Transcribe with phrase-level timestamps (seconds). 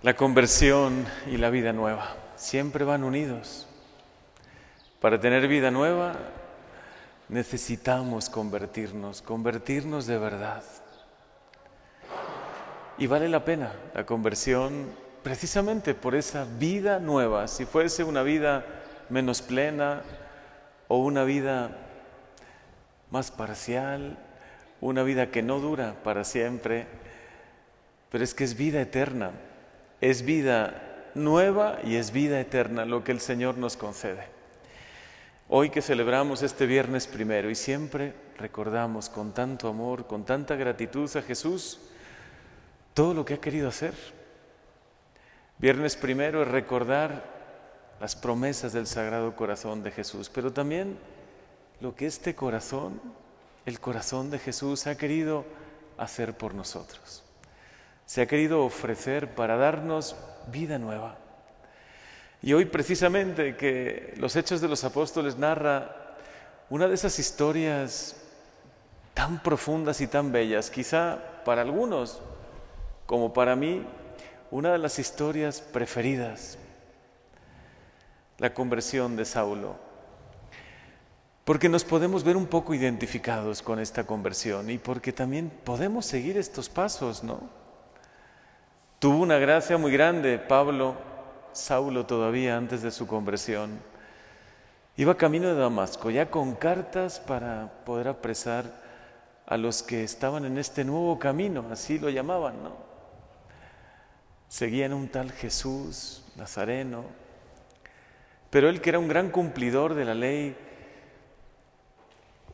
[0.00, 3.66] La conversión y la vida nueva siempre van unidos.
[5.00, 6.14] Para tener vida nueva
[7.28, 10.62] necesitamos convertirnos, convertirnos de verdad.
[12.96, 14.86] Y vale la pena la conversión
[15.24, 17.48] precisamente por esa vida nueva.
[17.48, 18.64] Si fuese una vida
[19.08, 20.02] menos plena
[20.86, 21.76] o una vida
[23.10, 24.16] más parcial,
[24.80, 26.86] una vida que no dura para siempre,
[28.12, 29.32] pero es que es vida eterna
[30.00, 34.26] es vida nueva y es vida eterna lo que el Señor nos concede.
[35.48, 41.10] Hoy que celebramos este viernes primero y siempre recordamos con tanto amor, con tanta gratitud
[41.16, 41.80] a Jesús,
[42.94, 43.94] todo lo que ha querido hacer.
[45.58, 47.24] Viernes primero es recordar
[48.00, 50.98] las promesas del Sagrado Corazón de Jesús, pero también
[51.80, 53.00] lo que este corazón,
[53.66, 55.44] el corazón de Jesús, ha querido
[55.96, 57.24] hacer por nosotros
[58.08, 60.16] se ha querido ofrecer para darnos
[60.50, 61.18] vida nueva.
[62.40, 65.94] Y hoy precisamente que los Hechos de los Apóstoles narra
[66.70, 68.16] una de esas historias
[69.12, 72.22] tan profundas y tan bellas, quizá para algunos,
[73.04, 73.86] como para mí,
[74.50, 76.56] una de las historias preferidas,
[78.38, 79.76] la conversión de Saulo.
[81.44, 86.38] Porque nos podemos ver un poco identificados con esta conversión y porque también podemos seguir
[86.38, 87.57] estos pasos, ¿no?
[88.98, 90.96] Tuvo una gracia muy grande Pablo,
[91.52, 93.78] Saulo todavía antes de su conversión.
[94.96, 98.64] Iba camino de Damasco, ya con cartas para poder apresar
[99.46, 102.72] a los que estaban en este nuevo camino, así lo llamaban, ¿no?
[104.48, 107.04] Seguían un tal Jesús Nazareno,
[108.50, 110.56] pero él que era un gran cumplidor de la ley,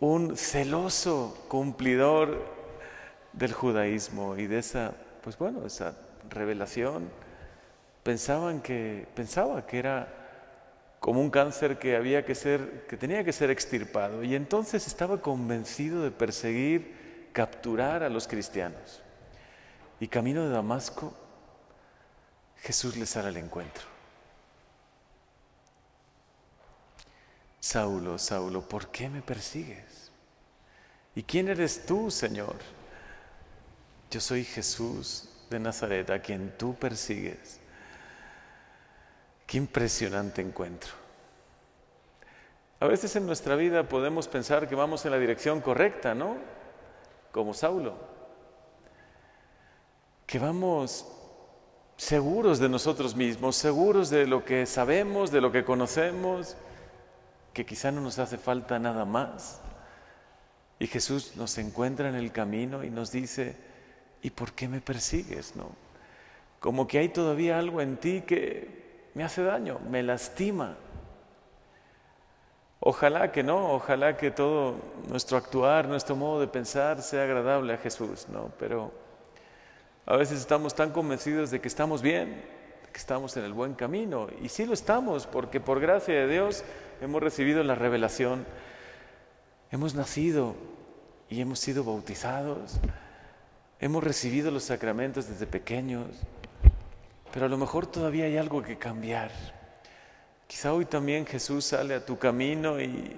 [0.00, 2.44] un celoso cumplidor
[3.32, 5.94] del judaísmo y de esa, pues bueno, esa
[6.30, 7.10] revelación,
[8.02, 10.22] pensaban que, pensaba que era
[11.00, 14.22] como un cáncer que había que ser, que tenía que ser extirpado.
[14.22, 19.02] Y entonces estaba convencido de perseguir, capturar a los cristianos.
[19.98, 21.14] Y camino de Damasco,
[22.58, 23.82] Jesús les sale al encuentro.
[27.58, 30.10] Saulo, Saulo, ¿por qué me persigues?
[31.14, 32.56] ¿Y quién eres tú, Señor?
[34.10, 37.60] Yo soy Jesús de Nazaret, a quien tú persigues.
[39.46, 40.90] Qué impresionante encuentro.
[42.80, 46.36] A veces en nuestra vida podemos pensar que vamos en la dirección correcta, ¿no?
[47.30, 47.94] Como Saulo.
[50.26, 51.06] Que vamos
[51.96, 56.56] seguros de nosotros mismos, seguros de lo que sabemos, de lo que conocemos,
[57.52, 59.60] que quizá no nos hace falta nada más.
[60.80, 63.54] Y Jesús nos encuentra en el camino y nos dice,
[64.22, 65.56] ¿y por qué me persigues?
[65.56, 65.70] No?
[66.60, 70.76] Como que hay todavía algo en ti que me hace daño, me lastima.
[72.80, 74.76] Ojalá que no, ojalá que todo
[75.08, 78.50] nuestro actuar, nuestro modo de pensar sea agradable a Jesús, ¿no?
[78.58, 78.92] Pero
[80.06, 82.30] a veces estamos tan convencidos de que estamos bien,
[82.84, 86.28] de que estamos en el buen camino, y sí lo estamos, porque por gracia de
[86.28, 86.64] Dios
[87.00, 88.44] hemos recibido la revelación,
[89.70, 90.56] hemos nacido
[91.28, 92.80] y hemos sido bautizados,
[93.82, 96.06] Hemos recibido los sacramentos desde pequeños,
[97.32, 99.32] pero a lo mejor todavía hay algo que cambiar.
[100.46, 103.16] Quizá hoy también Jesús sale a tu camino y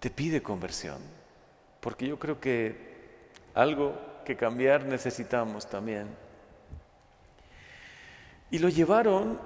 [0.00, 0.98] te pide conversión,
[1.78, 6.08] porque yo creo que algo que cambiar necesitamos también.
[8.50, 9.38] Y lo llevaron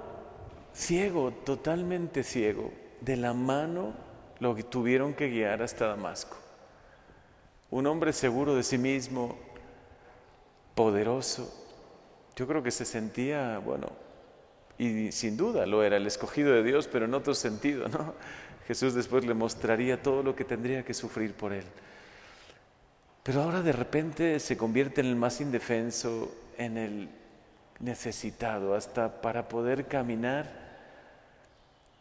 [0.73, 3.93] ciego, totalmente ciego, de la mano
[4.39, 6.37] lo tuvieron que guiar hasta Damasco.
[7.69, 9.37] Un hombre seguro de sí mismo,
[10.77, 11.51] poderoso.
[12.35, 13.87] Yo creo que se sentía, bueno,
[14.77, 18.13] y sin duda lo era, el escogido de Dios, pero en otro sentido, ¿no?
[18.67, 21.63] Jesús después le mostraría todo lo que tendría que sufrir por él.
[23.23, 27.09] Pero ahora de repente se convierte en el más indefenso, en el
[27.79, 30.67] necesitado, hasta para poder caminar.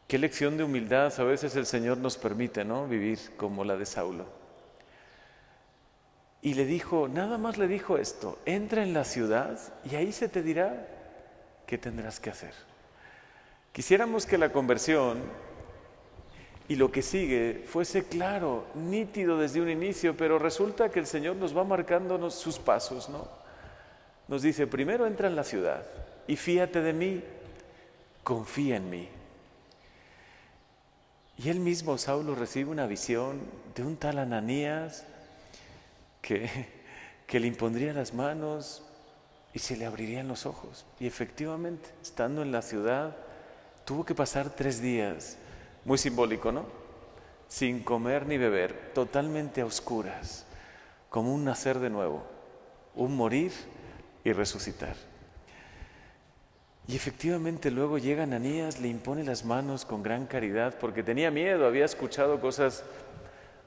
[0.06, 2.86] Qué lección de humildad a veces el Señor nos permite, ¿no?
[2.86, 4.45] Vivir como la de Saulo.
[6.46, 10.28] Y le dijo, nada más le dijo esto, entra en la ciudad y ahí se
[10.28, 10.86] te dirá
[11.66, 12.54] qué tendrás que hacer.
[13.72, 15.18] Quisiéramos que la conversión
[16.68, 21.34] y lo que sigue fuese claro, nítido desde un inicio, pero resulta que el Señor
[21.34, 23.26] nos va marcándonos sus pasos, ¿no?
[24.28, 25.84] Nos dice, primero entra en la ciudad
[26.28, 27.24] y fíate de mí,
[28.22, 29.08] confía en mí.
[31.38, 33.40] Y él mismo, Saulo, recibe una visión
[33.74, 35.06] de un tal Ananías,
[37.26, 38.82] que, le impondría las manos
[39.52, 40.84] y se le abrirían los ojos.
[40.98, 43.16] Y efectivamente, estando en la ciudad,
[43.84, 45.38] tuvo que pasar tres días,
[45.84, 46.66] muy simbólico, ¿no?
[47.48, 50.46] Sin comer ni beber, totalmente a oscuras,
[51.08, 52.24] como un nacer de nuevo,
[52.96, 53.52] un morir
[54.24, 54.96] y resucitar.
[56.88, 61.66] Y efectivamente luego llega Ananías, le impone las manos con gran caridad, porque tenía miedo,
[61.66, 62.84] había escuchado cosas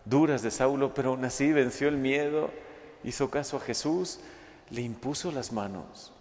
[0.10, 2.50] duras de Saulo, pero aún así venció el miedo,
[3.04, 4.20] hizo caso a Jesús
[4.70, 6.12] le impuso las manos,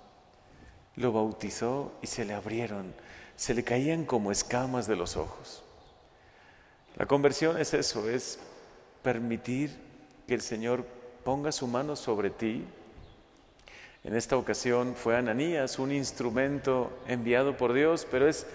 [0.96, 2.94] lo bautizó y se le abrieron,
[3.36, 5.62] se le caían como escamas de los ojos.
[6.96, 8.38] La conversión es eso, es
[9.02, 9.76] permitir
[10.26, 10.84] que el Señor
[11.24, 12.64] ponga su mano sobre ti.
[14.02, 18.46] En esta ocasión fue Ananías, un instrumento enviado por Dios, pero es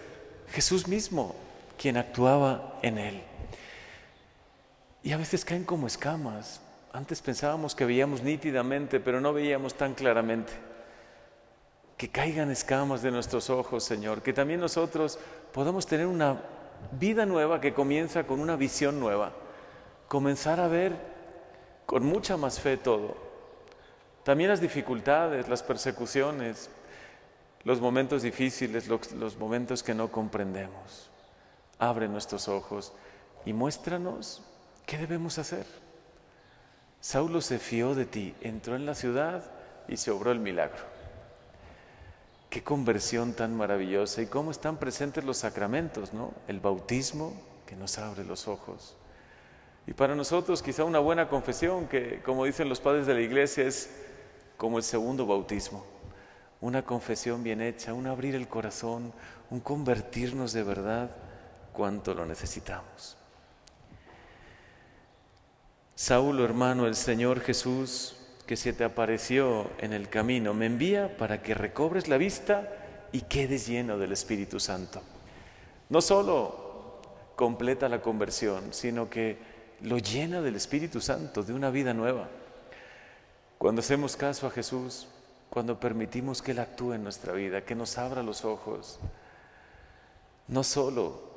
[0.52, 1.36] Jesús mismo
[1.78, 3.24] quien actuaba en él.
[5.04, 6.62] Y a veces caen como escamas,
[6.94, 10.54] antes pensábamos que veíamos nítidamente, pero no veíamos tan claramente.
[11.98, 14.22] Que caigan escamas de nuestros ojos, Señor.
[14.22, 15.20] Que también nosotros
[15.52, 16.42] podamos tener una
[16.92, 19.34] vida nueva que comienza con una visión nueva.
[20.08, 20.94] Comenzar a ver
[21.86, 23.18] con mucha más fe todo.
[24.24, 26.70] También las dificultades, las persecuciones,
[27.64, 31.10] los momentos difíciles, los, momentos que no comprendemos.
[31.80, 32.94] Abre nuestros ojos
[33.46, 34.42] y muéstranos
[34.86, 35.66] qué debemos hacer.
[37.00, 39.44] Saulo se fió de ti, entró en la ciudad
[39.88, 40.82] y se obró el milagro.
[42.50, 46.34] Qué conversión tan maravillosa y cómo están presentes los sacramentos, ¿no?
[46.48, 47.34] El bautismo
[47.66, 48.96] que nos abre los ojos.
[49.86, 53.66] Y para nosotros quizá una buena confesión que, como dicen los padres de la iglesia,
[53.66, 53.90] es
[54.56, 55.84] como el segundo bautismo.
[56.62, 59.12] Una confesión bien hecha, un abrir el corazón,
[59.50, 61.10] un convertirnos de verdad
[61.74, 63.18] cuanto lo necesitamos.
[65.96, 68.16] Saulo, hermano, el Señor Jesús,
[68.48, 72.68] que se te apareció en el camino, me envía para que recobres la vista
[73.12, 75.02] y quedes lleno del Espíritu Santo.
[75.90, 77.00] No solo
[77.36, 79.38] completa la conversión, sino que
[79.82, 82.28] lo llena del Espíritu Santo, de una vida nueva.
[83.60, 85.08] Cuando hacemos caso a Jesús,
[85.52, 89.00] cuando permitimos que Él actúe en nuestra vida, que nos abra los ojos,
[90.48, 91.33] no solo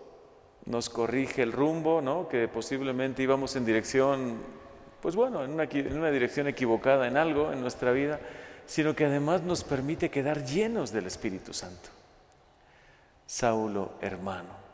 [0.67, 2.29] nos corrige el rumbo, ¿no?
[2.29, 4.39] que posiblemente íbamos en dirección,
[5.01, 8.21] pues bueno, en una, en una dirección equivocada en algo en nuestra vida,
[8.67, 11.89] sino que además nos permite quedar llenos del Espíritu Santo.
[13.27, 14.67] Saulo, hermano.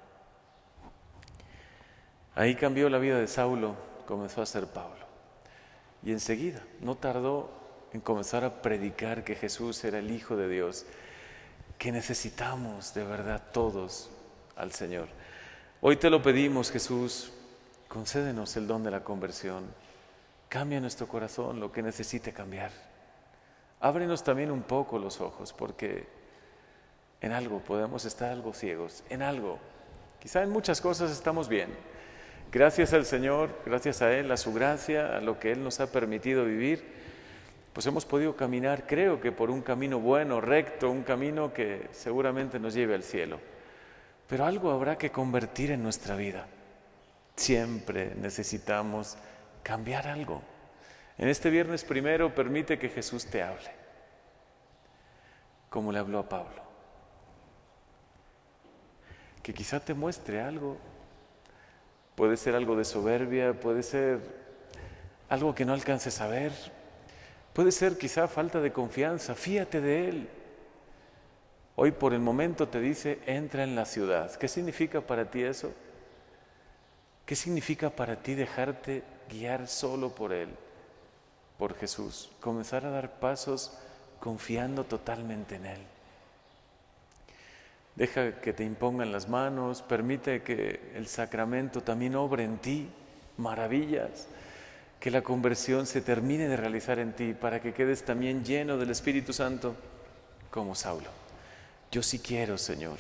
[2.35, 3.75] Ahí cambió la vida de Saulo,
[4.06, 5.05] comenzó a ser Pablo.
[6.03, 7.50] Y enseguida, no tardó
[7.93, 10.87] en comenzar a predicar que Jesús era el Hijo de Dios,
[11.79, 14.11] que necesitamos de verdad todos
[14.56, 15.09] al Señor.
[15.84, 17.32] Hoy te lo pedimos, Jesús,
[17.88, 19.64] concédenos el don de la conversión.
[20.49, 22.70] Cambia nuestro corazón lo que necesite cambiar.
[23.81, 26.06] Ábrenos también un poco los ojos, porque
[27.20, 29.58] en algo podemos estar algo ciegos, en algo.
[30.20, 31.70] Quizá en muchas cosas estamos bien.
[32.52, 35.90] Gracias al Señor, gracias a Él, a su gracia, a lo que Él nos ha
[35.90, 36.84] permitido vivir,
[37.73, 42.61] pues hemos podido caminar, creo que por un camino bueno, recto, un camino que seguramente
[42.61, 43.40] nos lleve al cielo.
[44.32, 46.46] Pero algo habrá que convertir en nuestra vida.
[47.37, 49.19] Siempre necesitamos
[49.62, 50.40] cambiar algo.
[51.19, 53.70] En este viernes primero permite que Jesús te hable,
[55.69, 56.62] como le habló a Pablo.
[59.43, 60.79] Que quizá te muestre algo.
[62.15, 64.19] Puede ser algo de soberbia, puede ser
[65.29, 66.53] algo que no alcances a ver,
[67.53, 69.34] puede ser quizá falta de confianza.
[69.34, 70.29] Fíate de Él.
[71.74, 74.34] Hoy por el momento te dice, entra en la ciudad.
[74.36, 75.72] ¿Qué significa para ti eso?
[77.24, 80.50] ¿Qué significa para ti dejarte guiar solo por Él,
[81.58, 82.31] por Jesús?
[82.41, 83.79] Comenzar a dar pasos
[84.20, 85.81] confiando totalmente en Él.
[87.96, 92.88] Deja que te impongan las manos, permite que el sacramento también obre en ti
[93.38, 94.29] maravillas,
[95.00, 98.91] que la conversión se termine de realizar en ti para que quedes también lleno del
[98.91, 99.74] Espíritu Santo
[100.50, 101.21] como Saulo.
[101.93, 102.99] Yo sí quiero, Señor.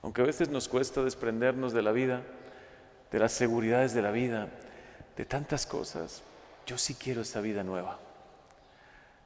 [0.00, 2.22] Aunque a veces nos cuesta desprendernos de la vida,
[3.10, 4.48] de las seguridades de la vida,
[5.16, 6.22] de tantas cosas,
[6.66, 7.98] yo sí quiero esa vida nueva.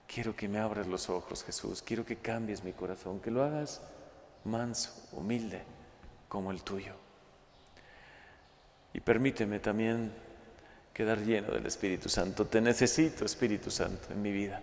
[0.07, 1.83] Quiero que me abras los ojos, Jesús.
[1.83, 3.83] Quiero que cambies mi corazón, que lo hagas
[4.45, 5.63] manso, humilde,
[6.29, 6.95] como el tuyo.
[8.95, 10.11] Y permíteme también
[10.95, 12.47] quedar lleno del Espíritu Santo.
[12.47, 14.63] Te necesito, Espíritu Santo, en mi vida.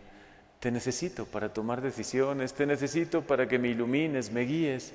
[0.59, 4.93] Te necesito para tomar decisiones, te necesito para que me ilumines, me guíes,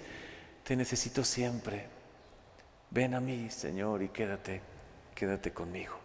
[0.64, 1.86] te necesito siempre.
[2.90, 4.60] Ven a mí, Señor, y quédate,
[5.14, 5.96] quédate conmigo.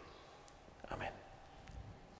[0.89, 1.24] Amén.